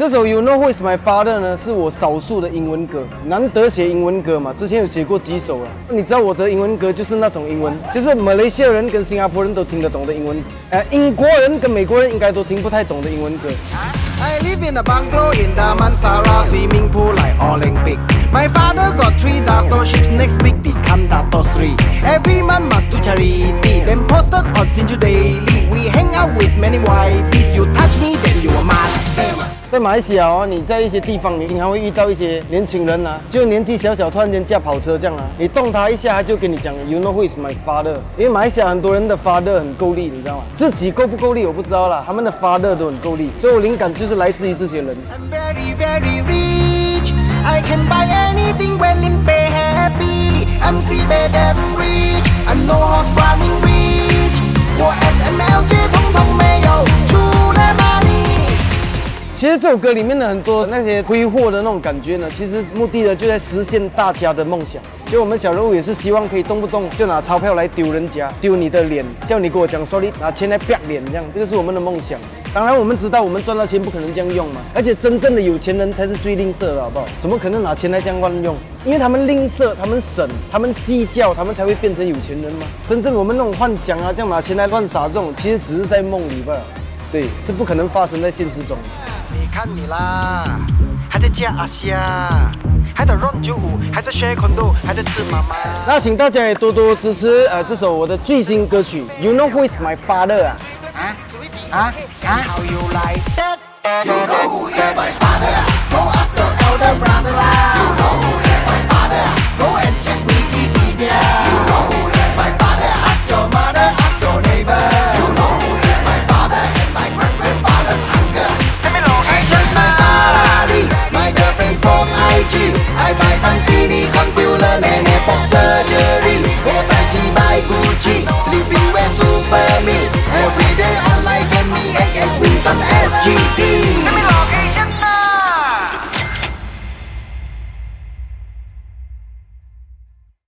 [0.00, 4.50] 这首 You Know Who's My Father 呢，是我少数的英文歌，难得写英文歌嘛。
[4.50, 5.68] 之前有写过几首了。
[5.90, 13.50] 你知道我的英文歌就是那种英文，就是马来西亚人跟新加坡人都听得懂的英文，呃，英国人跟美国人应该都听不太懂的英文歌。
[14.22, 17.98] I live in a bungalow in the Mansara swimming pool like Olympic.
[18.32, 21.76] My father got three dato ships, next week become dato three.
[22.06, 23.52] Every month must do charity,
[23.84, 25.68] then posted on Sinju Daily.
[25.70, 27.54] We hang out with many YBs.
[27.54, 28.16] You touch me,
[29.70, 37.94] 在马来西亚哦，你在一些地方，你经常会遇到一些年轻人啊，就年纪小小，突然间驾跑车这样啊，你动他一下，他就跟你讲，You know who is my father？
[38.18, 40.42] 因为马来西亚很多人的 father 很够力，你知道吗？
[40.56, 44.88] 自己够不够力我不知道啦，他们的 father 都很够力，所以我灵感就是来自于这些人。
[44.88, 47.12] I'm very, very rich.
[47.44, 48.49] I can buy any
[59.40, 64.82] 其实这首歌里面的很多那些挥霍的那种感觉呢，其实目的呢就在实现大家的梦想。
[65.06, 72.20] 就我们小人物也是希望可以动不动就拿钞票来丢人家，丢你的脸，叫你跟我讲说你拿钱来啪脸这样，这个是我们的梦想。
[72.52, 77.06] 当然我们知道我们赚到钱不可能这样用嘛，而且真正的有钱人才是最吝啬的，好不好？
[77.22, 78.54] 怎么可能拿钱来这样乱用？
[78.84, 82.66] 因为他们吝啬，他们省，他们计较，他们才会变成有钱人嘛。
[82.86, 86.54] 真正我们那种幻想啊，这样拿钱来乱撒这种，其实只是在梦里吧。
[87.10, 88.76] 对，是不可能发生在现实中。
[89.32, 90.44] 你看你啦，
[91.08, 92.50] 还在加阿虾，
[92.94, 95.54] 还在 run 九五，还在 share condo，还在吃妈妈。
[95.86, 100.56] 那请大家也多多支持呃这首我的最新歌曲《You Know Who Is My Father》啊。
[100.94, 101.14] 啊
[101.70, 103.58] 啊啊！How you like that?
[104.04, 105.29] You know who